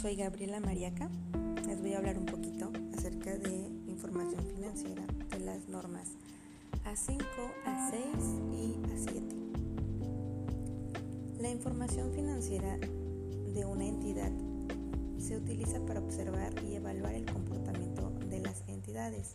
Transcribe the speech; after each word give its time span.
soy 0.00 0.16
Gabriela 0.16 0.60
Mariaca. 0.60 1.10
Les 1.66 1.78
voy 1.78 1.92
a 1.92 1.98
hablar 1.98 2.16
un 2.16 2.24
poquito 2.24 2.72
acerca 2.96 3.36
de 3.36 3.68
información 3.86 4.46
financiera 4.46 5.04
de 5.28 5.40
las 5.40 5.68
normas 5.68 6.08
A5, 6.86 7.20
A6 7.66 7.98
y 8.50 8.78
A7. 8.94 9.20
La 11.38 11.50
información 11.50 12.14
financiera 12.14 12.78
de 12.78 13.66
una 13.66 13.84
entidad 13.84 14.32
se 15.18 15.36
utiliza 15.36 15.84
para 15.84 16.00
observar 16.00 16.54
y 16.64 16.76
evaluar 16.76 17.12
el 17.12 17.26
comportamiento 17.30 18.10
de 18.30 18.40
las 18.40 18.64
entidades, 18.68 19.34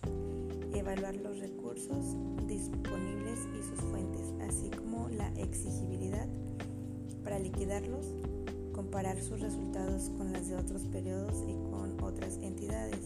evaluar 0.73 1.15
los 1.15 1.37
recursos 1.37 2.15
disponibles 2.47 3.37
y 3.53 3.61
sus 3.61 3.81
fuentes, 3.81 4.33
así 4.41 4.71
como 4.71 5.09
la 5.09 5.31
exigibilidad 5.35 6.27
para 7.23 7.37
liquidarlos 7.37 8.07
comparar 8.75 9.21
sus 9.21 9.39
resultados 9.39 10.11
con 10.17 10.33
las 10.33 10.49
de 10.49 10.57
otros 10.57 10.81
periodos 10.91 11.45
y 11.47 11.53
con 11.71 11.97
otras 12.03 12.37
entidades, 12.41 12.99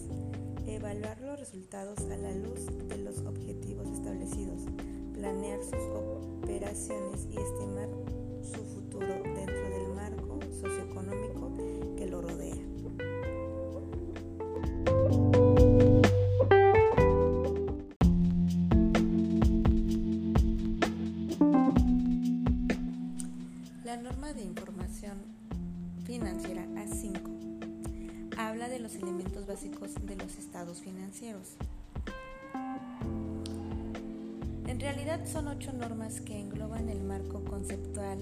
evaluar 0.65 1.21
los 1.21 1.39
resultados 1.39 1.99
a 1.99 2.17
la 2.17 2.31
luz 2.31 2.65
de 2.87 2.97
los 2.97 3.19
objetivos 3.19 3.87
establecidos, 3.89 4.63
planear 5.13 5.59
sus 5.61 5.79
operaciones 6.41 7.27
y 7.29 7.37
estimar 7.37 7.87
financiera 26.19 26.65
A5 26.75 28.35
habla 28.37 28.67
de 28.67 28.79
los 28.79 28.93
elementos 28.95 29.47
básicos 29.47 29.95
de 30.05 30.17
los 30.17 30.37
estados 30.37 30.79
financieros. 30.79 31.55
En 34.67 34.79
realidad 34.81 35.25
son 35.25 35.47
ocho 35.47 35.71
normas 35.71 36.19
que 36.19 36.37
engloban 36.37 36.89
el 36.89 37.01
marco 37.01 37.45
conceptual, 37.45 38.19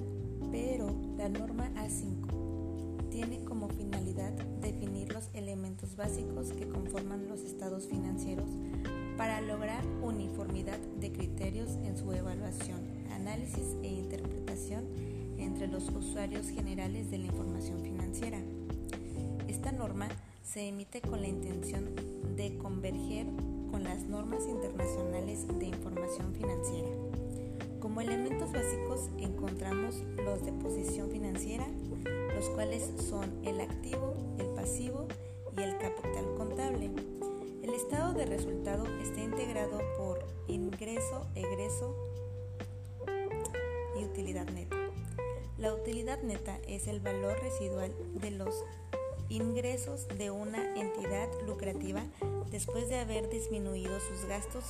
pero 0.51 0.95
la 1.17 1.27
norma 1.27 1.71
A5 1.75 3.09
tiene 3.09 3.43
como 3.45 3.67
finalidad 3.69 4.31
definir 4.61 5.11
los 5.11 5.29
elementos 5.33 5.95
básicos 5.95 6.53
que 6.53 6.69
conforman 6.69 7.27
los 7.27 7.41
estados 7.41 7.87
financieros 7.87 8.49
para 9.17 9.41
lograr 9.41 9.83
uniformidad 10.03 10.77
de 10.99 11.11
criterios 11.11 11.71
en 11.83 11.97
su 11.97 12.13
evaluación, 12.13 12.79
análisis 13.11 13.75
e 13.81 13.87
interpretación 13.87 15.16
entre 15.37 15.67
los 15.67 15.89
usuarios 15.89 16.49
generales 16.49 17.09
de 17.11 17.17
la 17.19 17.25
información 17.27 17.81
financiera. 17.81 18.39
Esta 19.47 19.71
norma 19.71 20.07
se 20.43 20.67
emite 20.67 21.01
con 21.01 21.21
la 21.21 21.27
intención 21.27 21.95
de 22.35 22.57
converger 22.57 23.27
con 23.71 23.83
las 23.83 24.03
normas 24.03 24.47
internacionales 24.47 25.45
de 25.59 25.65
información 25.65 26.33
financiera. 26.33 26.89
Como 27.79 28.01
elementos 28.01 28.51
básicos 28.51 29.09
encontramos 29.17 30.03
los 30.17 30.45
de 30.45 30.51
posición 30.53 31.09
financiera, 31.09 31.67
los 32.35 32.49
cuales 32.49 32.91
son 33.09 33.45
el 33.45 33.61
activo, 33.61 34.15
el 34.39 34.47
pasivo 34.47 35.07
y 35.57 35.61
el 35.61 35.77
capital 35.77 36.25
contable. 36.37 36.91
El 37.63 37.73
estado 37.73 38.13
de 38.13 38.25
resultado 38.25 38.85
está 39.01 39.21
integrado 39.21 39.79
por 39.97 40.19
ingreso, 40.47 41.27
egreso 41.35 41.95
y 43.99 44.05
utilidad 44.05 44.47
neta. 44.49 44.76
La 45.57 45.73
utilidad 45.73 46.21
neta 46.21 46.59
es 46.67 46.87
el 46.87 46.99
valor 46.99 47.39
residual 47.41 47.91
de 48.21 48.29
los 48.29 48.63
ingresos 49.27 50.07
de 50.17 50.29
una 50.29 50.75
entidad 50.75 51.27
lucrativa 51.47 52.03
después 52.51 52.89
de 52.89 52.99
haber 52.99 53.27
disminuido 53.29 53.99
sus 53.99 54.27
gastos 54.29 54.63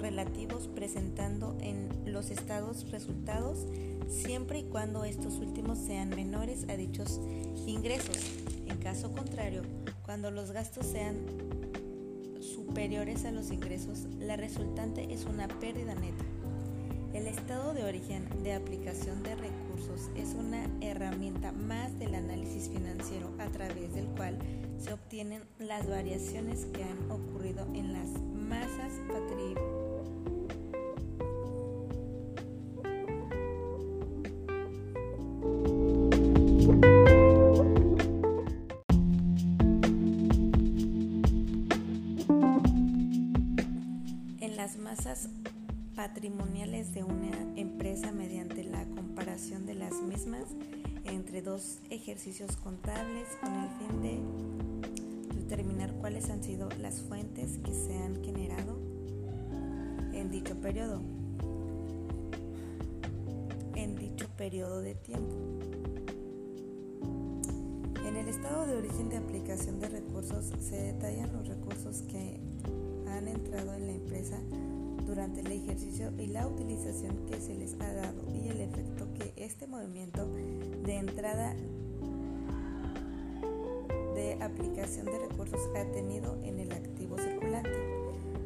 relativos 0.00 0.68
presentando 0.68 1.56
en 1.60 2.12
los 2.12 2.30
estados 2.30 2.90
resultados 2.90 3.66
siempre 4.08 4.58
y 4.58 4.64
cuando 4.64 5.04
estos 5.04 5.34
últimos 5.38 5.78
sean 5.78 6.10
menores 6.10 6.66
a 6.68 6.76
dichos 6.76 7.20
ingresos. 7.66 8.18
En 8.66 8.78
caso 8.78 9.12
contrario, 9.12 9.62
cuando 10.04 10.32
los 10.32 10.50
gastos 10.50 10.86
sean 10.86 11.26
superiores 12.40 13.24
a 13.24 13.30
los 13.30 13.50
ingresos, 13.50 14.00
la 14.18 14.36
resultante 14.36 15.14
es 15.14 15.24
una 15.26 15.48
pérdida 15.48 15.94
neta. 15.94 16.24
El 17.14 17.28
estado 17.28 17.74
de 17.74 17.84
origen 17.84 18.28
de 18.42 18.54
aplicación 18.54 19.22
de 19.22 19.36
recursos 19.36 20.10
es 20.16 20.34
una 20.34 20.66
herramienta 20.80 21.52
más 21.52 21.96
del 22.00 22.16
análisis 22.16 22.68
financiero 22.68 23.32
a 23.38 23.46
través 23.52 23.94
del 23.94 24.06
cual 24.16 24.36
se 24.78 24.92
obtienen 24.92 25.44
las 25.60 25.88
variaciones 25.88 26.66
que 26.66 26.82
han 26.82 27.10
ocurrido 27.12 27.68
en 27.72 27.92
las 27.92 28.08
masas 28.34 28.90
patrimoniales 29.06 29.84
patrimoniales 46.08 46.92
de 46.92 47.02
una 47.02 47.30
empresa 47.56 48.12
mediante 48.12 48.62
la 48.62 48.84
comparación 48.84 49.64
de 49.64 49.72
las 49.72 49.94
mismas 50.02 50.44
entre 51.06 51.40
dos 51.40 51.78
ejercicios 51.88 52.56
contables 52.56 53.26
con 53.40 53.54
el 53.54 53.70
fin 53.70 54.02
de 54.02 55.40
determinar 55.40 55.94
cuáles 55.94 56.28
han 56.28 56.42
sido 56.42 56.68
las 56.78 57.00
fuentes 57.00 57.56
que 57.56 57.72
se 57.72 57.96
han 57.96 58.22
generado 58.22 58.78
en 60.12 60.30
dicho 60.30 60.60
periodo 60.60 61.00
en 63.74 63.96
dicho 63.96 64.28
periodo 64.36 64.82
de 64.82 64.94
tiempo. 64.96 65.34
En 68.06 68.16
el 68.16 68.28
estado 68.28 68.66
de 68.66 68.76
origen 68.76 69.08
de 69.08 69.16
aplicación 69.16 69.80
de 69.80 69.88
recursos 69.88 70.52
se 70.60 70.76
detallan 70.76 71.32
los 71.32 71.48
recursos 71.48 72.02
que 72.02 72.38
han 73.08 73.26
entrado 73.26 73.72
en 73.72 73.83
durante 75.24 75.40
el 75.40 75.62
ejercicio 75.62 76.12
y 76.18 76.26
la 76.26 76.46
utilización 76.46 77.24
que 77.26 77.40
se 77.40 77.54
les 77.54 77.72
ha 77.80 77.94
dado 77.94 78.30
y 78.30 78.48
el 78.48 78.60
efecto 78.60 79.08
que 79.14 79.32
este 79.42 79.66
movimiento 79.66 80.26
de 80.84 80.96
entrada 80.96 81.54
de 84.14 84.36
aplicación 84.42 85.06
de 85.06 85.18
recursos 85.18 85.60
ha 85.76 85.84
tenido 85.92 86.38
en 86.42 86.60
el 86.60 86.70
activo 86.72 87.16
circulante. 87.16 87.72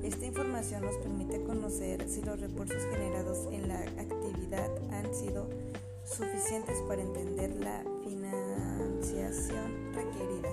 Esta 0.05 0.27
información 0.27 0.83
nos 0.83 0.97
permite 0.99 1.43
conocer 1.43 2.09
si 2.09 2.22
los 2.22 2.39
recursos 2.39 2.81
generados 2.93 3.49
en 3.50 3.66
la 3.66 3.81
actividad 3.81 4.71
han 4.93 5.12
sido 5.12 5.49
suficientes 6.05 6.81
para 6.87 7.03
entender 7.03 7.56
la 7.56 7.83
financiación 8.05 9.95
requerida. 9.95 10.49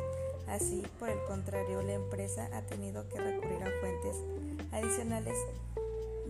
Así, 0.47 0.81
por 0.97 1.09
el 1.09 1.23
contrario, 1.27 1.83
la 1.83 1.93
empresa 1.93 2.49
ha 2.51 2.63
tenido 2.63 3.07
que 3.09 3.19
recurrir 3.19 3.61
a 3.61 3.71
fuentes 3.79 4.17
adicionales 4.71 5.35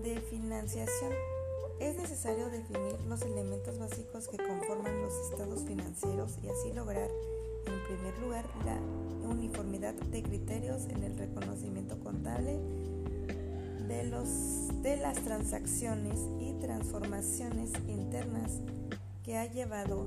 de 0.06 0.22
financiación. 0.22 1.12
Es 1.80 1.98
necesario 1.98 2.50
definir 2.50 2.96
los 3.10 3.24
elementos 3.24 3.80
básicos 3.80 4.28
que 4.28 4.38
conforman 4.38 5.02
los 5.02 5.14
estados 5.32 5.64
financieros 5.64 6.38
y 6.44 6.48
así 6.48 6.72
lograr, 6.74 7.10
en 7.66 7.84
primer 7.88 8.18
lugar, 8.20 8.46
la 8.64 8.78
uniformidad 9.28 9.96
de 9.96 10.22
criterios 10.22 10.86
en 10.90 11.04
el 11.04 11.18
reconocimiento 11.18 12.00
contable 12.00 12.60
de, 13.88 14.04
los, 14.04 14.70
de 14.84 14.98
las 14.98 15.18
transacciones 15.24 16.20
y 16.40 16.54
transformaciones 16.62 17.72
internas 17.88 18.60
que 19.24 19.38
ha 19.38 19.52
llevado 19.52 20.06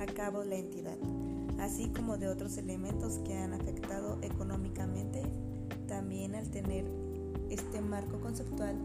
a 0.00 0.06
cabo 0.06 0.44
la 0.44 0.54
entidad, 0.54 0.96
así 1.58 1.88
como 1.88 2.18
de 2.18 2.28
otros 2.28 2.56
elementos 2.56 3.18
que 3.26 3.36
han 3.36 3.52
afectado 3.52 4.16
económicamente. 4.22 5.22
También 5.88 6.36
al 6.36 6.48
tener 6.50 6.84
este 7.50 7.80
marco 7.80 8.20
conceptual, 8.20 8.76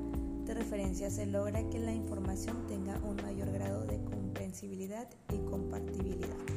de 0.50 0.56
referencia 0.56 1.12
se 1.12 1.28
logra 1.28 1.62
que 1.70 1.78
la 1.78 1.94
información 1.94 2.66
tenga 2.66 2.98
un 3.04 3.18
mayor 3.18 3.52
grado 3.52 3.86
de 3.86 4.04
comprensibilidad 4.04 5.08
y 5.32 5.38
compartibilidad. 5.48 6.49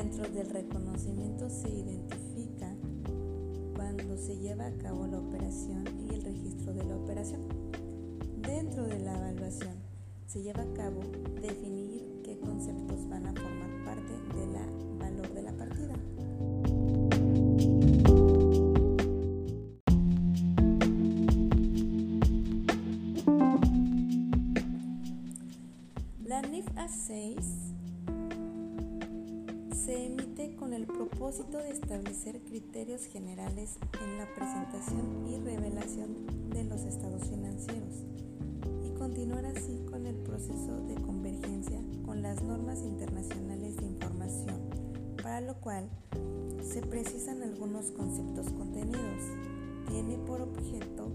Dentro 0.00 0.26
del 0.30 0.48
reconocimiento 0.48 1.50
se 1.50 1.68
identifica 1.68 2.74
cuando 3.76 4.16
se 4.16 4.38
lleva 4.38 4.64
a 4.64 4.72
cabo 4.78 5.06
la 5.06 5.18
operación 5.18 5.84
y 6.08 6.14
el 6.14 6.22
registro 6.22 6.72
de 6.72 6.84
la 6.84 6.96
operación. 6.96 7.42
Dentro 8.38 8.84
de 8.84 8.98
la 8.98 9.14
evaluación 9.18 9.74
se 10.26 10.40
lleva 10.40 10.62
a 10.62 10.72
cabo 10.72 11.02
definir 11.42 12.22
qué 12.24 12.38
conceptos 12.38 13.06
van 13.10 13.26
a 13.26 13.34
formar 13.34 13.84
parte 13.84 14.14
del 14.38 14.98
valor 14.98 15.34
de 15.34 15.42
la 15.42 15.52
partida. 15.52 15.94
La 26.24 26.40
NIF 26.40 26.66
A6 26.68 27.79
el 30.80 30.86
propósito 30.86 31.58
de 31.58 31.72
establecer 31.72 32.40
criterios 32.40 33.04
generales 33.04 33.76
en 34.02 34.16
la 34.16 34.26
presentación 34.34 35.26
y 35.28 35.38
revelación 35.38 36.26
de 36.48 36.64
los 36.64 36.80
estados 36.84 37.28
financieros 37.28 38.06
y 38.82 38.90
continuar 38.96 39.44
así 39.44 39.84
con 39.90 40.06
el 40.06 40.16
proceso 40.16 40.80
de 40.86 40.94
convergencia 40.94 41.82
con 42.06 42.22
las 42.22 42.42
normas 42.42 42.78
internacionales 42.82 43.76
de 43.76 43.86
información, 43.88 44.56
para 45.22 45.42
lo 45.42 45.60
cual 45.60 45.86
se 46.62 46.80
precisan 46.80 47.42
algunos 47.42 47.90
conceptos 47.90 48.50
contenidos. 48.50 49.24
Tiene 49.86 50.16
por 50.16 50.40
objeto 50.40 51.12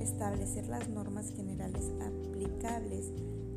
establecer 0.00 0.66
las 0.66 0.90
normas 0.90 1.30
generales 1.30 1.90
aplicables 2.02 3.10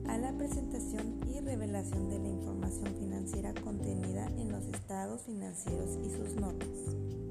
a 0.07 0.17
la 0.17 0.31
presentación 0.37 1.19
y 1.27 1.39
revelación 1.39 2.09
de 2.09 2.19
la 2.19 2.27
información 2.27 2.95
financiera 2.97 3.53
contenida 3.53 4.27
en 4.37 4.51
los 4.51 4.65
estados 4.67 5.21
financieros 5.23 5.97
y 6.03 6.09
sus 6.09 6.35
normas. 6.35 7.24